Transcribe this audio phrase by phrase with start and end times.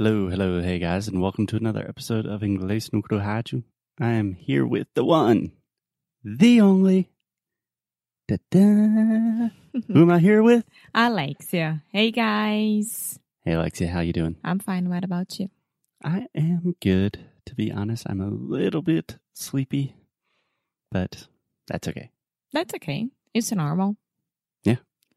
[0.00, 3.64] Hello, hello, hey guys, and welcome to another episode of Inglês no Rádio.
[3.98, 5.50] I am here with the one,
[6.22, 7.10] the only.
[8.28, 8.60] Da-da.
[9.88, 10.64] Who am I here with?
[10.94, 11.82] Alexia.
[11.90, 13.18] Hey guys.
[13.44, 14.36] Hey Alexia, how you doing?
[14.44, 14.88] I'm fine.
[14.88, 15.50] What about you?
[16.04, 17.18] I am good.
[17.46, 19.96] To be honest, I'm a little bit sleepy,
[20.92, 21.26] but
[21.66, 22.12] that's okay.
[22.52, 23.08] That's okay.
[23.34, 23.96] It's normal.
[24.62, 24.76] Yeah.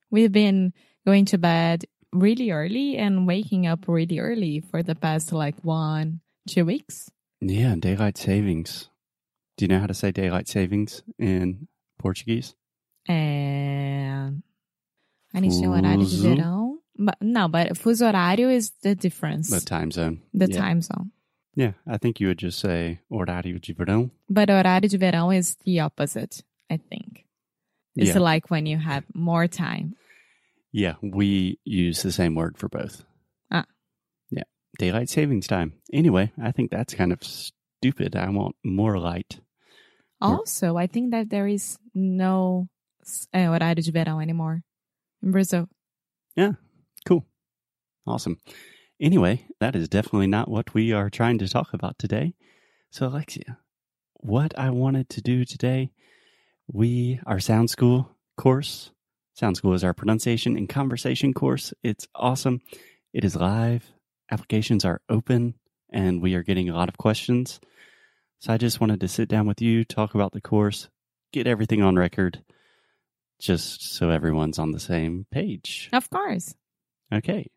[0.09, 0.73] We've been
[1.05, 6.19] going to bed really early and waking up really early for the past like one,
[6.47, 7.09] two weeks.
[7.39, 8.89] Yeah, daylight savings.
[9.57, 11.67] Do you know how to say daylight savings in
[11.99, 12.55] Portuguese?
[13.07, 14.43] And
[15.33, 16.23] a gente tem horário de Fuso.
[16.35, 16.77] verão.
[16.97, 19.49] But, no, but fuso horário is the difference.
[19.49, 20.21] The time zone.
[20.33, 20.57] the yeah.
[20.59, 21.11] time zone.
[21.55, 24.11] Yeah, I think you would just say horário de verão.
[24.29, 27.25] But horário de verão is the opposite, I think.
[27.95, 28.19] It's Yeah.
[28.19, 29.95] like when you have more time.
[30.71, 33.03] Yeah, we use the same word for both.
[33.51, 33.65] Ah.
[34.29, 34.43] Yeah.
[34.79, 35.73] Daylight savings time.
[35.91, 38.15] Anyway, I think that's kind of stupid.
[38.15, 39.41] I want more light.
[40.21, 42.67] Also, I think that there is no
[43.33, 44.61] eh, horário de verão anymore
[45.23, 45.67] in Brazil.
[46.35, 46.53] Yeah,
[47.05, 47.25] cool.
[48.05, 48.37] Awesome.
[49.01, 52.35] Anyway, that is definitely not what we are trying to talk about today.
[52.91, 53.57] So, Alexia,
[54.13, 55.91] what I wanted to do today,
[56.71, 58.91] we, our Sound School course,
[59.33, 61.73] Sound School is our pronunciation and conversation course.
[61.83, 62.61] It's awesome.
[63.13, 63.91] It is live.
[64.29, 65.55] Applications are open,
[65.91, 67.59] and we are getting a lot of questions.
[68.39, 70.89] So, I just wanted to sit down with you, talk about the course,
[71.31, 72.43] get everything on record,
[73.39, 75.89] just so everyone's on the same page.
[75.93, 76.55] Of course.
[77.13, 77.51] Okay.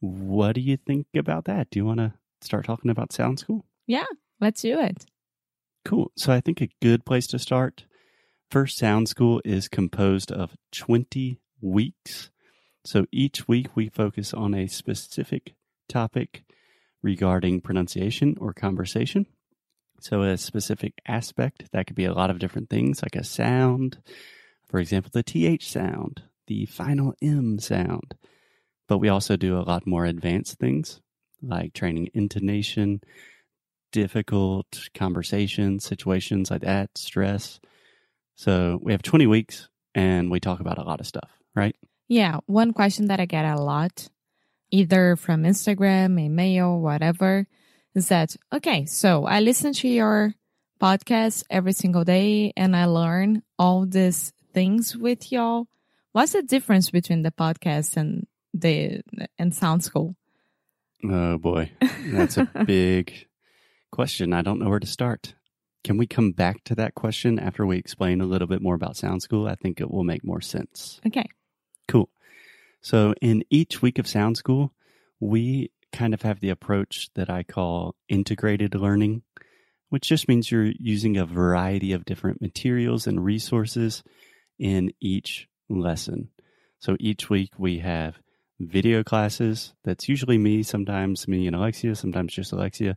[0.00, 1.70] What do you think about that?
[1.70, 3.64] Do you want to start talking about Sound School?
[3.86, 4.06] Yeah,
[4.40, 5.06] let's do it.
[5.84, 6.10] Cool.
[6.16, 7.84] So I think a good place to start.
[8.52, 12.30] First Sound School is composed of 20 weeks.
[12.84, 15.54] So each week we focus on a specific
[15.88, 16.44] topic
[17.00, 19.24] regarding pronunciation or conversation.
[20.00, 24.02] So a specific aspect that could be a lot of different things like a sound,
[24.68, 28.16] for example, the TH sound, the final M sound.
[28.86, 31.00] But we also do a lot more advanced things
[31.40, 33.00] like training intonation,
[33.92, 37.58] difficult conversations, situations like that, stress.
[38.42, 41.76] So we have 20 weeks and we talk about a lot of stuff, right?
[42.08, 44.08] Yeah, one question that I get a lot,
[44.72, 47.46] either from Instagram, email, whatever,
[47.94, 50.34] is that, okay, so I listen to your
[50.80, 55.68] podcast every single day and I learn all these things with y'all.
[56.10, 59.02] What's the difference between the podcast and the
[59.38, 60.16] and Sound School?
[61.08, 61.70] Oh boy,
[62.06, 63.28] that's a big
[63.92, 64.32] question.
[64.32, 65.36] I don't know where to start.
[65.84, 68.96] Can we come back to that question after we explain a little bit more about
[68.96, 69.48] Sound School?
[69.48, 71.00] I think it will make more sense.
[71.06, 71.26] Okay.
[71.88, 72.08] Cool.
[72.80, 74.72] So, in each week of Sound School,
[75.18, 79.22] we kind of have the approach that I call integrated learning,
[79.88, 84.02] which just means you're using a variety of different materials and resources
[84.58, 86.28] in each lesson.
[86.78, 88.18] So, each week we have
[88.60, 89.74] video classes.
[89.84, 92.96] That's usually me, sometimes me and Alexia, sometimes just Alexia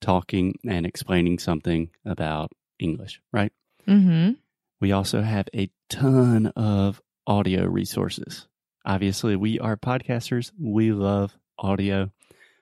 [0.00, 3.52] talking and explaining something about English, right?
[3.86, 4.32] Mm-hmm.
[4.80, 8.46] We also have a ton of audio resources.
[8.84, 10.52] Obviously, we are podcasters.
[10.58, 12.10] We love audio.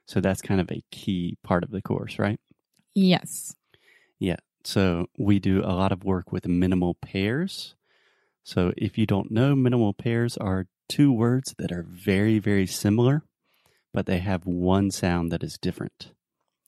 [0.07, 2.41] So that's kind of a key part of the course, right?
[2.95, 3.55] Yes.
[4.19, 4.37] Yeah.
[4.65, 7.75] So we do a lot of work with minimal pairs.
[8.45, 13.23] So if you don't know, minimal pairs are two words that are very, very similar,
[13.93, 16.13] but they have one sound that is different.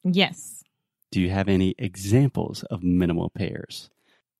[0.04, 0.62] Yes.
[1.10, 3.90] Do you have any examples of minimal pairs?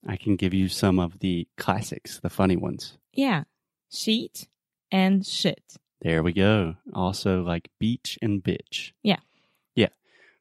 [0.07, 2.99] I can give you some of the classics, the funny ones.
[3.13, 3.45] Yeah.
[3.91, 4.49] Sheet
[4.93, 5.77] and shit.
[6.01, 6.77] There we go.
[6.95, 8.93] Also, like beach and bitch.
[9.03, 9.19] Yeah.
[9.75, 9.89] Yeah.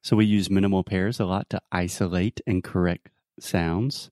[0.02, 4.10] So we use minimal pairs a lot to isolate and correct sounds.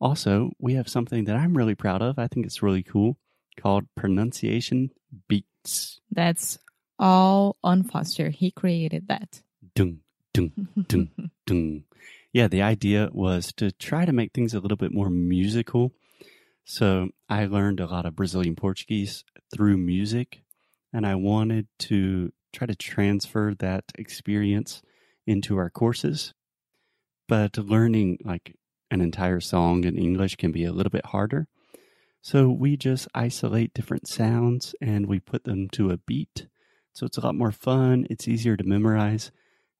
[0.00, 2.18] Also, we have something that I'm really proud of.
[2.18, 3.18] I think it's really cool
[3.60, 4.90] called pronunciation
[5.28, 6.00] beats.
[6.10, 6.58] That's
[6.98, 8.30] all on Foster.
[8.30, 9.42] He created that.
[9.74, 9.98] Dung,
[10.32, 10.52] dung,
[10.88, 11.10] dung,
[11.46, 11.84] dung.
[12.32, 15.92] Yeah, the idea was to try to make things a little bit more musical.
[16.64, 20.42] So I learned a lot of Brazilian Portuguese through music,
[20.92, 24.82] and I wanted to try to transfer that experience
[25.26, 26.34] into our courses.
[27.28, 28.54] But learning like
[28.90, 31.48] an entire song in English can be a little bit harder.
[32.22, 36.46] So we just isolate different sounds and we put them to a beat.
[36.92, 39.30] So it's a lot more fun, it's easier to memorize,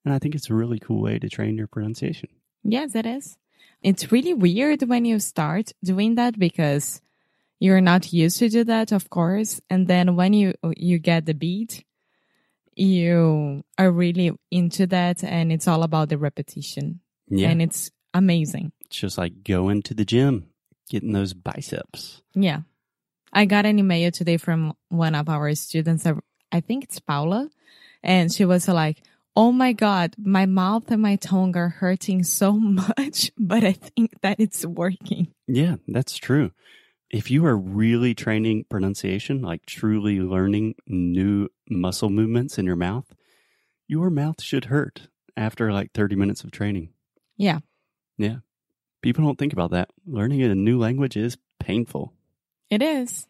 [0.05, 2.29] and I think it's a really cool way to train your pronunciation.
[2.65, 3.37] Yes, it is.
[3.83, 7.01] It's really weird when you start doing that because
[7.59, 9.61] you're not used to do that, of course.
[9.71, 11.85] And then when you you get the beat,
[12.75, 17.01] you are really into that and it's all about the repetition.
[17.29, 17.49] Yeah.
[17.51, 18.73] And it's amazing.
[18.87, 20.47] it's just like going to the gym,
[20.89, 22.23] getting those biceps.
[22.35, 22.61] Yeah.
[23.33, 26.07] I got an email today from one of our students.
[26.07, 26.15] I-
[26.53, 27.49] I think it's Paula.
[28.03, 29.03] And she was like,
[29.37, 34.21] Oh my God, my mouth and my tongue are hurting so much, but I think
[34.23, 35.29] that it's working.
[35.47, 36.53] Yeah, that's true.
[37.11, 43.13] If you are really training pronunciation, like truly learning new muscle movements in your mouth,
[43.89, 46.91] your mouth should hurt after like 30 minutes of training.
[47.37, 47.61] Yeah.
[48.19, 48.37] Yeah.
[49.03, 49.91] People don't think about that.
[50.07, 52.13] Learning a new language is painful.
[52.69, 53.27] It is.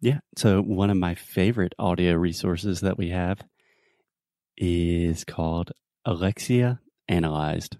[0.00, 0.20] Yeah.
[0.36, 3.44] So, one of my favorite audio resources that we have
[4.56, 5.72] is called
[6.04, 7.76] Alexia Analyzed.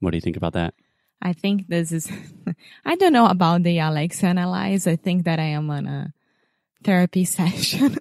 [0.00, 0.74] What do you think about that?
[1.20, 2.10] I think this is,
[2.84, 4.86] I don't know about the Alex analyze.
[4.86, 6.12] I think that I am on a
[6.84, 7.96] therapy session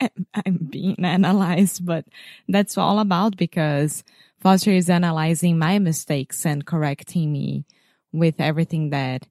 [0.00, 2.04] and I'm being analyzed, but
[2.48, 4.04] that's all about because
[4.40, 7.66] Foster is analyzing my mistakes and correcting me
[8.12, 9.26] with everything that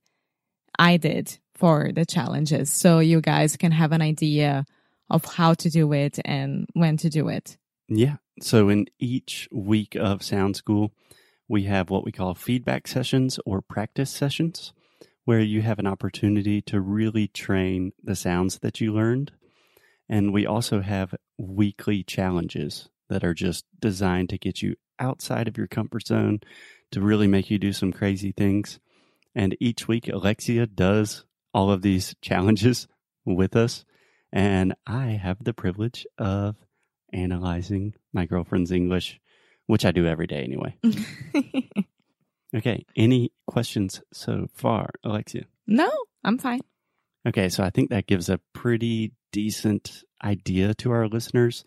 [0.77, 2.69] I did for the challenges.
[2.69, 4.65] So you guys can have an idea
[5.09, 7.57] of how to do it and when to do it.
[7.89, 8.17] Yeah.
[8.39, 10.91] So in each week of Sound School,
[11.47, 14.73] we have what we call feedback sessions or practice sessions,
[15.25, 19.31] where you have an opportunity to really train the sounds that you learned.
[20.07, 25.57] And we also have weekly challenges that are just designed to get you outside of
[25.57, 26.41] your comfort zone
[26.91, 28.79] to really make you do some crazy things.
[29.33, 31.25] And each week, Alexia does
[31.55, 32.87] all of these challenges
[33.25, 33.83] with us.
[34.31, 36.55] And I have the privilege of
[37.13, 39.19] analyzing my girlfriend's English,
[39.67, 40.75] which I do every day anyway.
[42.55, 42.85] Okay.
[42.95, 45.45] Any questions so far, Alexia?
[45.67, 45.91] no,
[46.23, 46.61] I'm fine.
[47.27, 47.49] Okay.
[47.49, 51.63] So I think that gives a pretty decent idea to our listeners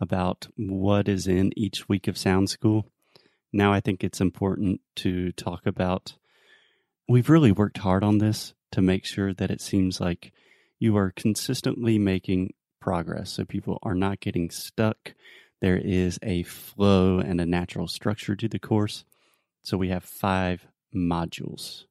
[0.00, 2.86] about what is in each week of Sound School.
[3.52, 6.14] Now, I think it's important to talk about.
[7.08, 10.32] We've really worked hard on this to make sure that it seems like
[10.78, 13.30] you are consistently making progress.
[13.30, 15.14] So people are not getting stuck.
[15.60, 19.04] There is a flow and a natural structure to the course.
[19.62, 21.84] So we have five modules.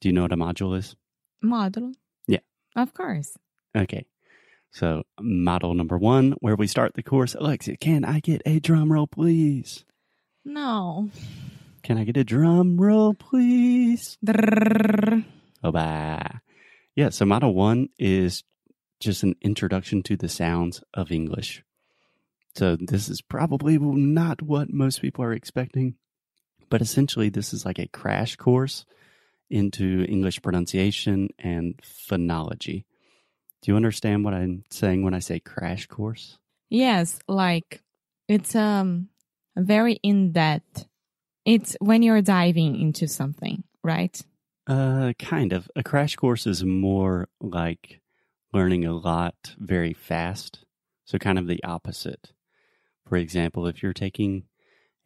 [0.00, 0.96] Do you know what a module is?
[1.42, 1.92] Model.
[2.26, 2.38] Yeah.
[2.76, 3.36] Of course.
[3.76, 4.06] Okay.
[4.70, 7.34] So, model number one, where we start the course.
[7.34, 9.84] Alexia, can I get a drum roll, please?
[10.44, 11.10] No.
[11.82, 14.18] Can I get a drum roll, please?
[14.24, 15.24] Drrrr.
[15.64, 16.40] Oh, bah.
[16.94, 17.08] Yeah.
[17.08, 18.44] So, model one is
[19.00, 21.62] just an introduction to the sounds of English.
[22.54, 25.94] So, this is probably not what most people are expecting,
[26.70, 28.84] but essentially, this is like a crash course
[29.50, 32.84] into English pronunciation and phonology.
[33.62, 36.38] Do you understand what I'm saying when I say crash course?
[36.70, 37.82] Yes, like
[38.28, 39.08] it's um
[39.56, 40.86] very in depth.
[41.44, 44.20] It's when you're diving into something, right?
[44.66, 45.70] Uh, kind of.
[45.76, 48.00] A crash course is more like
[48.52, 50.64] learning a lot very fast.
[51.04, 52.32] So, kind of the opposite.
[53.08, 54.44] For example, if you're taking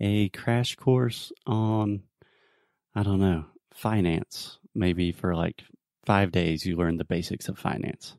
[0.01, 2.03] a crash course on,
[2.95, 5.63] I don't know, finance, maybe for like
[6.05, 8.17] five days, you learn the basics of finance,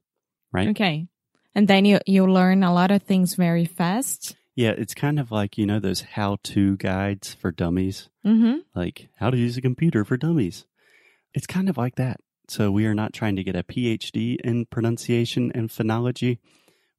[0.51, 0.69] right?
[0.69, 1.07] Okay.
[1.55, 4.35] And then you you learn a lot of things very fast.
[4.55, 8.09] Yeah, it's kind of like, you know, those how to guides for dummies.
[8.25, 8.59] Mm-hmm.
[8.73, 10.65] like how to use a computer for dummies.
[11.33, 12.21] It's kind of like that.
[12.47, 16.40] So we are not trying to get a PhD in pronunciation and phonology.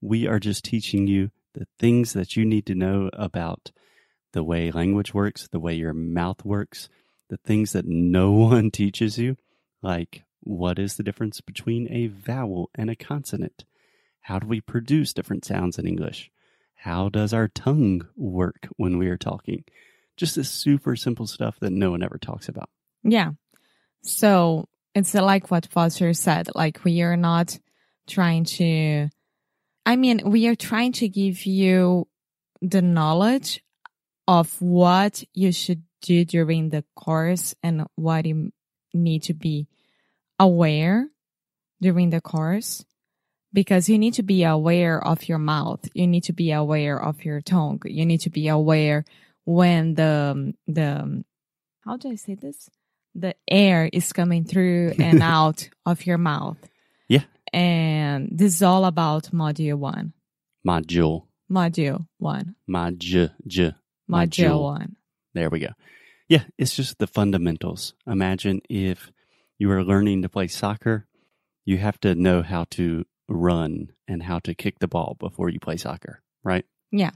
[0.00, 3.70] We are just teaching you the things that you need to know about
[4.32, 6.88] the way language works, the way your mouth works,
[7.28, 9.36] the things that no one teaches you,
[9.82, 13.64] like what is the difference between a vowel and a consonant?
[14.22, 16.30] How do we produce different sounds in English?
[16.74, 19.64] How does our tongue work when we are talking?
[20.16, 22.68] Just this super simple stuff that no one ever talks about.
[23.02, 23.32] Yeah.
[24.02, 26.48] So it's like what Foster said.
[26.54, 27.58] Like we are not
[28.06, 29.08] trying to.
[29.86, 32.08] I mean, we are trying to give you
[32.62, 33.62] the knowledge
[34.26, 38.52] of what you should do during the course and what you
[38.92, 39.66] need to be
[40.38, 41.08] aware
[41.80, 42.84] during the course
[43.52, 47.24] because you need to be aware of your mouth you need to be aware of
[47.24, 49.04] your tongue you need to be aware
[49.44, 51.24] when the the
[51.84, 52.68] how do i say this
[53.14, 56.58] the air is coming through and out of your mouth
[57.08, 57.24] Yeah.
[57.52, 60.12] and this is all about module 1
[60.66, 61.26] Module.
[61.50, 63.72] module 1 Mod, j, j.
[64.10, 64.62] module Module.
[64.62, 64.96] 1
[65.34, 65.68] There we go.
[66.28, 67.92] Yeah, it's just the fundamentals.
[68.06, 69.10] Imagine if
[69.58, 71.06] you are learning to play soccer,
[71.66, 75.60] you have to know how to run and how to kick the ball before you
[75.60, 76.64] play soccer, right?
[76.90, 77.10] Yeah.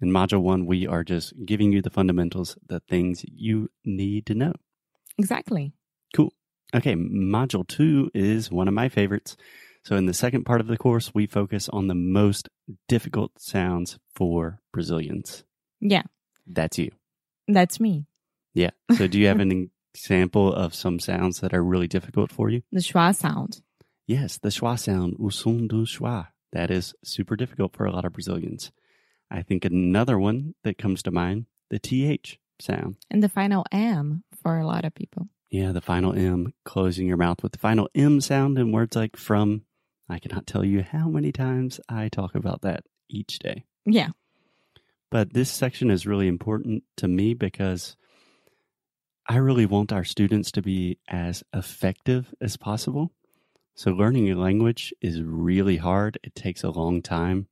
[0.00, 4.34] In Module 1, we are just giving you the fundamentals, the things you need to
[4.34, 4.54] know.
[5.18, 5.72] Exactly.
[6.14, 6.32] Cool.
[6.74, 9.36] Okay, Module 2 is one of my favorites.
[9.84, 12.48] So, in the second part of the course, we focus on the most
[12.88, 15.44] difficult sounds for Brazilians.
[15.80, 16.02] Yeah,
[16.46, 16.90] That's you.
[17.46, 18.06] that's me.
[18.54, 18.70] Yeah.
[18.96, 22.62] So, do you have an example of some sounds that are really difficult for you?
[22.72, 23.62] The schwa sound.
[24.06, 26.28] Yes, the schwa sound, o som do schwa.
[26.52, 28.72] That is super difficult for a lot of Brazilians.
[29.30, 32.96] I think another one that comes to mind, the TH sound.
[33.10, 35.28] And the final M for a lot of people.
[35.50, 39.16] Yeah, the final M, closing your mouth with the final M sound in words like
[39.16, 39.62] from.
[40.08, 43.64] I cannot tell you how many times I talk about that each day.
[43.84, 44.08] Yeah.
[45.10, 47.96] But this section is really important to me because
[49.26, 53.12] I really want our students to be as effective as possible.
[53.74, 56.18] So, learning a language is really hard.
[56.22, 57.46] It takes a long time,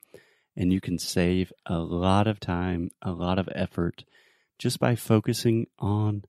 [0.56, 4.04] and you can save a lot of time, a lot of effort
[4.58, 6.24] just by focusing on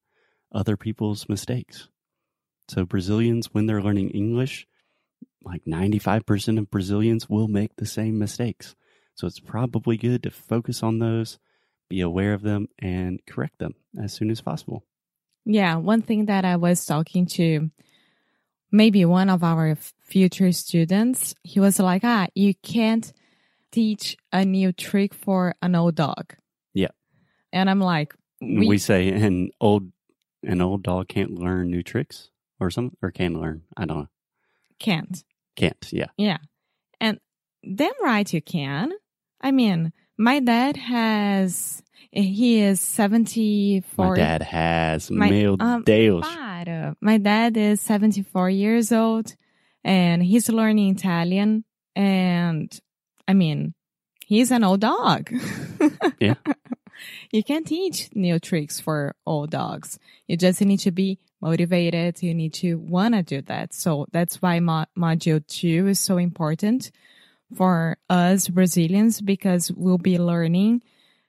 [0.51, 1.89] other people's mistakes.
[2.67, 4.67] So, Brazilians, when they're learning English,
[5.43, 8.75] like 95% of Brazilians will make the same mistakes.
[9.15, 11.39] So it's probably good to focus on those,
[11.89, 14.85] be aware of them, and correct them as soon as possible.
[15.45, 15.77] Yeah.
[15.77, 17.71] One thing that I was talking to
[18.71, 23.11] maybe one of our future students, he was like, ah, you can't
[23.71, 26.35] teach a new trick for an old dog.
[26.73, 26.91] Yeah.
[27.53, 29.91] And I'm like, We, we, say an old
[30.43, 32.29] an old dog can't learn new tricks
[32.59, 33.63] or some or can learn.
[33.75, 34.09] I don't know.
[34.79, 35.23] can't.
[35.55, 35.87] Can't.
[35.91, 36.07] Yeah.
[36.17, 36.37] Yeah.
[37.01, 37.19] And
[37.63, 38.93] damn right you can.
[39.41, 44.05] I mean, my dad has, he is 74.
[44.07, 46.27] My dad has My- meu um, Deus.
[46.27, 46.95] Para.
[47.01, 49.35] My dad is 74 years old
[49.83, 51.63] and he's learning Italian.
[51.95, 52.79] And
[53.27, 53.73] I mean,
[54.25, 55.31] he's an old dog.
[56.19, 56.35] Yeah.
[57.31, 59.99] You can't teach new tricks for old dogs.
[60.27, 62.21] You just need to be motivated.
[62.23, 63.73] You need to want to do that.
[63.73, 66.91] So that's why mo- module two is so important
[67.55, 70.81] for us Brazilians because we'll be learning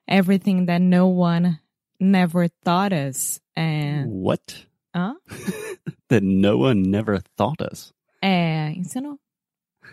[0.07, 1.61] everything that no one
[2.01, 3.41] never taught us.
[3.55, 4.65] And, What?
[4.95, 5.15] huh?
[6.09, 7.93] that no one never thought us.
[8.23, 9.19] Eh, é, ensinou.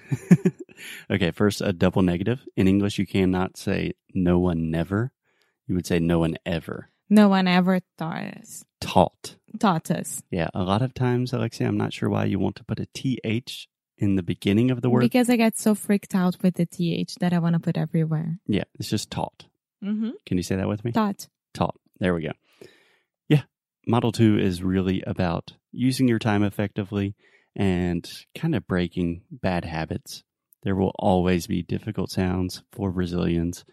[1.12, 2.41] okay, first a double negative.
[2.55, 5.12] In English, you cannot say no one never.
[5.67, 8.63] You would say no one ever No one ever taught us.
[8.81, 9.36] taught.
[9.60, 10.22] Taught us.
[10.31, 12.86] Yeah, a lot of times, Alexia, I'm not sure why you want to put a
[12.88, 13.67] th
[13.98, 15.00] in the beginning of the word.
[15.01, 18.39] Because I get so freaked out with the th that I want to put everywhere.
[18.48, 19.45] yeah, it's just taught.
[19.84, 20.12] Mm-hmm.
[20.25, 20.91] Can you say that with me?
[20.91, 21.27] Taught.
[21.53, 21.77] Taught.
[22.00, 22.31] There we go.
[23.29, 23.43] Yeah,
[23.88, 27.15] Model 2 is really about using your time effectively
[27.55, 30.24] and kind of breaking bad habits.
[30.63, 33.63] There will always be difficult sounds for Brazilians,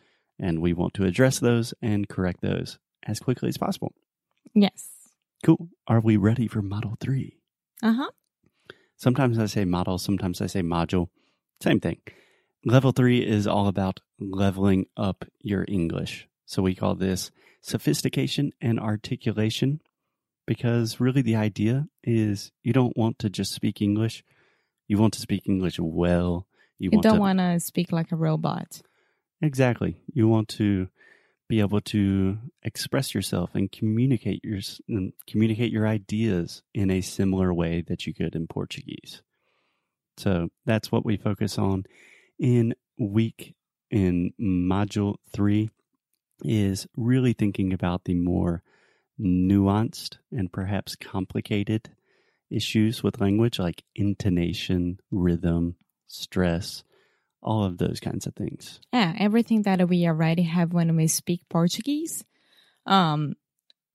[0.42, 3.94] and we want to address those and correct those as quickly as possible.
[4.54, 4.88] Yes.
[5.44, 5.68] Cool.
[5.86, 7.38] Are we ready for Model 3?
[7.82, 8.10] Uh huh.
[8.96, 11.08] Sometimes I say model, sometimes I say module.
[11.60, 11.98] Same thing.
[12.64, 16.28] Level three is all about leveling up your English.
[16.46, 19.80] So we call this sophistication and articulation
[20.46, 24.22] because really the idea is you don't want to just speak English.
[24.86, 26.46] You want to speak English well.
[26.78, 28.82] You, You want don't want to speak like a robot.
[29.42, 29.96] Exactly.
[30.12, 30.88] You want to
[31.48, 37.52] be able to express yourself and communicate your and communicate your ideas in a similar
[37.52, 39.20] way that you could in Portuguese.
[40.16, 41.84] So that's what we focus on
[42.38, 43.54] in week
[43.90, 45.68] in module 3
[46.44, 48.62] is really thinking about the more
[49.20, 51.90] nuanced and perhaps complicated
[52.50, 56.82] issues with language like intonation, rhythm, stress,
[57.42, 58.80] all of those kinds of things.
[58.92, 62.24] Yeah, everything that we already have when we speak Portuguese,
[62.86, 63.34] um,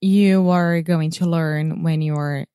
[0.02, 2.46] you are going to learn when you're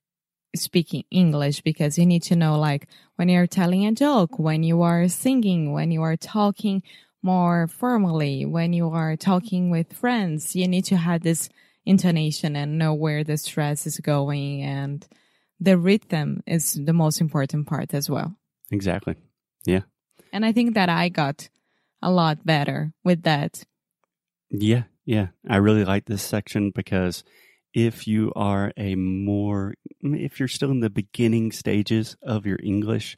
[0.54, 4.82] speaking English because you need to know like when you're telling a joke, when you
[4.82, 6.82] are singing, when you are talking
[7.22, 11.48] more formally, when you are talking with friends, you need to have this
[11.86, 15.06] intonation and know where the stress is going and
[15.58, 18.36] the rhythm is the most important part as well.
[18.70, 19.16] Exactly.
[20.32, 21.48] And I think that I got
[22.00, 23.64] a lot better with that.
[24.50, 25.28] Yeah, yeah.
[25.48, 27.22] I really like this section because
[27.74, 33.16] if you are a more, if you're still in the beginning stages of your English,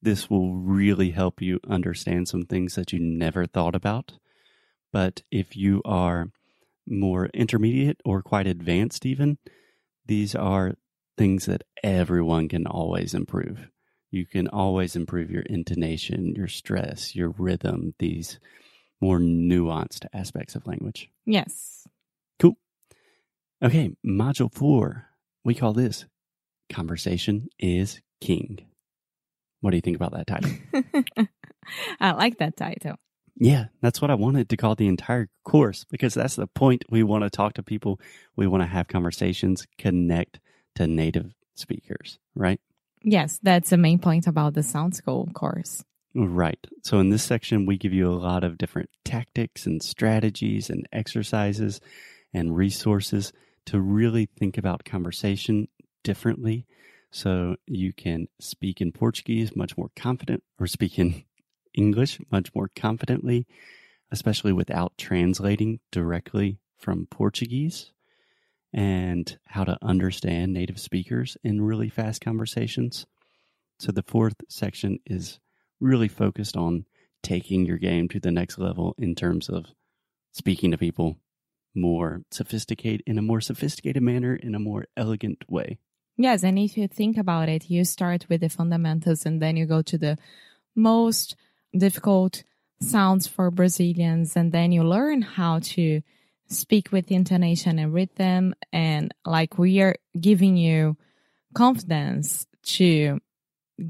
[0.00, 4.14] this will really help you understand some things that you never thought about.
[4.92, 6.26] But if you are
[6.86, 9.38] more intermediate or quite advanced, even,
[10.06, 10.74] these are
[11.16, 13.68] things that everyone can always improve.
[14.12, 18.38] You can always improve your intonation, your stress, your rhythm, these
[19.00, 21.10] more nuanced aspects of language.
[21.24, 21.88] Yes.
[22.38, 22.56] Cool.
[23.64, 25.06] Okay, module four.
[25.44, 26.04] We call this
[26.70, 28.66] Conversation is King.
[29.60, 30.50] What do you think about that title?
[32.00, 32.96] I like that title.
[33.36, 36.84] Yeah, that's what I wanted to call the entire course because that's the point.
[36.90, 37.98] We want to talk to people,
[38.36, 40.38] we want to have conversations, connect
[40.74, 42.60] to native speakers, right?
[43.04, 45.84] Yes, that's the main point about the Sound School course.
[46.14, 46.58] Right.
[46.82, 50.86] So in this section, we give you a lot of different tactics and strategies and
[50.92, 51.80] exercises
[52.34, 53.32] and resources
[53.66, 55.68] to really think about conversation
[56.04, 56.66] differently.
[57.10, 61.24] So you can speak in Portuguese much more confident or speak in
[61.74, 63.46] English much more confidently,
[64.10, 67.92] especially without translating directly from Portuguese
[68.72, 73.06] and how to understand native speakers in really fast conversations.
[73.78, 75.38] So the fourth section is
[75.80, 76.86] really focused on
[77.22, 79.66] taking your game to the next level in terms of
[80.32, 81.18] speaking to people
[81.74, 85.78] more sophisticated in a more sophisticated manner in a more elegant way.
[86.16, 89.66] Yes, and if you think about it, you start with the fundamentals and then you
[89.66, 90.18] go to the
[90.76, 91.36] most
[91.76, 92.44] difficult
[92.80, 96.02] sounds for Brazilians and then you learn how to
[96.52, 100.96] speak with intonation and rhythm and like we are giving you
[101.54, 103.18] confidence to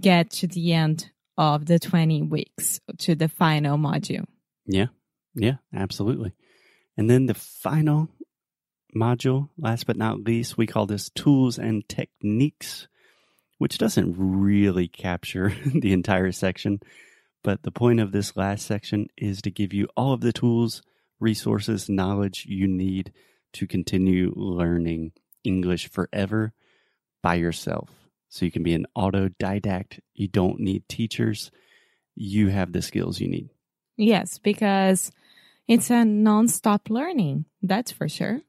[0.01, 4.25] get to the end of the 20 weeks to the final module.
[4.67, 4.87] Yeah.
[5.35, 6.33] Yeah, absolutely.
[6.97, 8.09] And then the final
[8.95, 12.89] module, last but not least, we call this tools and techniques,
[13.59, 16.81] which doesn't really capture the entire section.
[17.43, 20.83] But the point of this last section is to give you all of the tools,
[21.23, 23.13] resources, knowledge you need
[23.55, 25.13] to continue learning
[25.45, 26.53] English forever
[27.23, 27.91] by yourself.
[28.29, 30.01] So you can be an autodidact.
[30.15, 31.51] You don't need teachers.
[32.15, 33.51] You have the skills you need.
[33.97, 35.13] Yes, because
[35.69, 37.45] it's a non-stop learning.
[37.63, 38.41] That's for sure.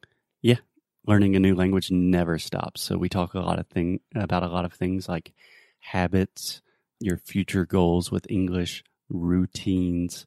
[0.41, 0.57] Yeah.
[1.05, 2.81] Learning a new language never stops.
[2.81, 5.33] So we talk a lot of thing about a lot of things like
[5.79, 6.61] habits,
[6.99, 10.25] your future goals with English, routines.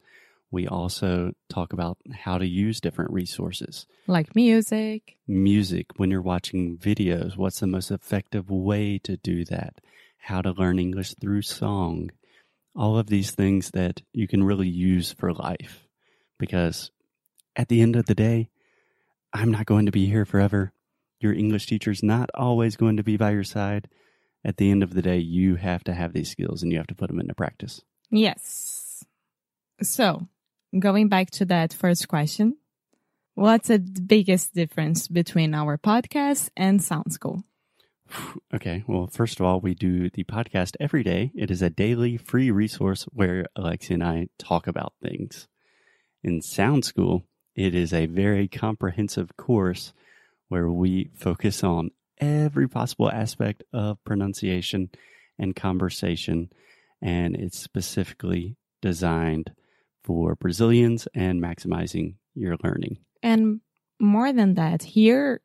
[0.51, 3.87] We also talk about how to use different resources.
[4.07, 5.17] Like music.
[5.27, 9.81] Music, when you're watching videos, what's the most effective way to do that?
[10.19, 12.11] How to learn English through song.
[12.75, 15.87] All of these things that you can really use for life.
[16.39, 16.91] Because
[17.57, 18.51] at the end of the day,
[19.33, 20.73] I'm not going to be here forever.
[21.21, 23.89] Your English teacher's not always going to be by your side.
[24.45, 26.87] At the end of the day, you have to have these skills and you have
[26.87, 27.83] to put them into practice.
[28.11, 29.05] Yes.
[29.83, 30.29] So,
[30.81, 32.57] going back to that first question,
[33.35, 37.45] what's the biggest difference between our podcast and Sound School?
[38.55, 41.33] Okay, well, first of all, we do the podcast every day.
[41.35, 45.49] It is a daily free resource where Alexia and I talk about things.
[46.23, 49.93] In Sound School, it is a very comprehensive course
[50.49, 54.91] where we focus on every possible aspect of pronunciation
[55.39, 56.51] and conversation,
[57.03, 59.53] and it's specifically designed
[60.07, 62.99] for Brazilians and maximizing your learning.
[63.23, 63.61] And
[63.99, 65.41] more than that, here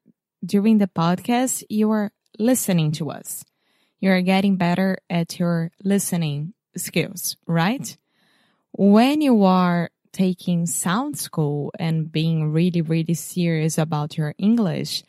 [0.46, 3.44] during the podcast, you are listening to us.
[4.00, 7.98] You are getting better at your listening skills, right?
[8.72, 15.04] When you are taking sound school and being really, really serious about your English,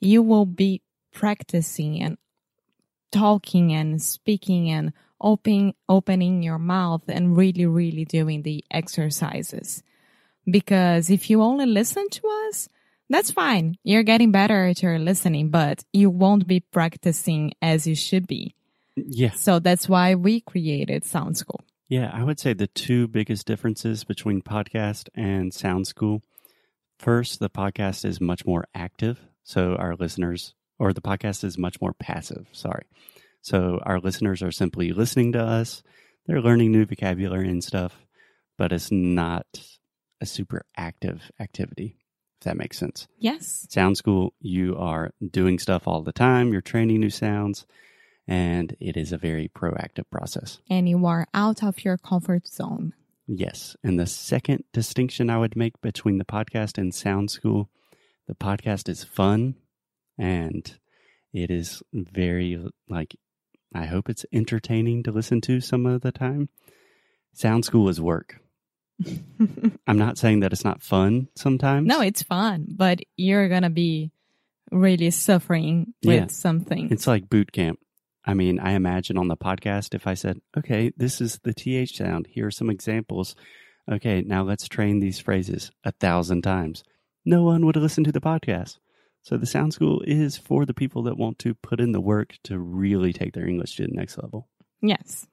[0.00, 2.18] you will be practicing and
[3.10, 9.82] talking and speaking and open, opening your mouth and really, really doing the exercises.
[10.50, 12.68] Because if you only listen to us,
[13.10, 13.76] that's fine.
[13.84, 18.54] You're getting better at your listening, but you won't be practicing as you should be.
[18.96, 19.32] Yeah.
[19.32, 21.64] So that's why we created Sound School.
[21.88, 26.22] Yeah, I would say the two biggest differences between podcast and Sound School.
[26.98, 29.20] First, the podcast is much more active.
[29.42, 32.48] So our listeners, or the podcast is much more passive.
[32.52, 32.84] Sorry.
[33.40, 35.82] So our listeners are simply listening to us.
[36.26, 37.96] They're learning new vocabulary and stuff,
[38.56, 39.46] but it's not
[40.20, 41.96] a super active activity,
[42.40, 43.06] if that makes sense.
[43.18, 43.66] Yes.
[43.70, 46.52] Sound School, you are doing stuff all the time.
[46.52, 47.66] You're training new sounds
[48.26, 50.58] and it is a very proactive process.
[50.68, 52.92] And you are out of your comfort zone.
[53.26, 53.76] Yes.
[53.82, 57.70] And the second distinction I would make between the podcast and Sound School,
[58.26, 59.54] the podcast is fun
[60.18, 60.78] and
[61.32, 63.16] it is very like
[63.74, 66.48] I hope it's entertaining to listen to some of the time.
[67.34, 68.40] Sound School is work.
[69.86, 71.86] I'm not saying that it's not fun sometimes.
[71.86, 74.10] No, it's fun, but you're going to be
[74.72, 76.26] really suffering with Yeah.
[76.28, 76.90] something.
[76.90, 77.78] It's like boot camp.
[78.24, 81.96] I mean, I imagine on the podcast, if I said, okay, this is the TH
[81.96, 83.34] sound, here are some examples
[83.90, 86.84] Okay, now let's train these phrases a thousand times.
[87.24, 88.76] No one would listen to the podcast.
[89.22, 92.36] So the Sound School is for the people that want to put in the work
[92.44, 94.48] to really take their English to the next level.
[94.80, 95.26] Yes.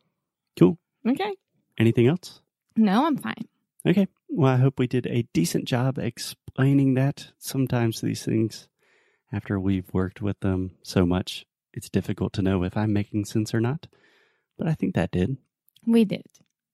[0.58, 0.78] Cool.
[1.08, 1.34] Okay.
[1.78, 2.42] Anything else?
[2.76, 3.48] No, I'm fine.
[3.88, 4.08] Okay.
[4.28, 7.32] Well, I hope we did a decent job explaining that.
[7.38, 8.68] Sometimes these things,
[9.32, 13.54] after we've worked with them so much, it's difficult to know if I'm making sense
[13.54, 13.88] or not.
[14.58, 15.38] But I think that did.
[15.86, 16.26] We did.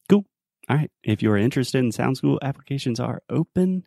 [0.08, 0.26] Cool.
[0.70, 0.92] All right.
[1.04, 3.84] If you're interested in Sound School, applications are open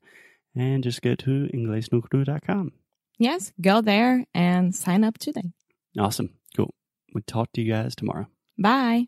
[0.54, 2.72] and just go to inglesnucru.com.
[3.18, 5.53] Yes, go there and sign up today.
[5.98, 6.31] Awesome.
[6.57, 6.74] Cool.
[7.14, 8.27] We talk to you guys tomorrow.
[8.59, 9.07] Bye.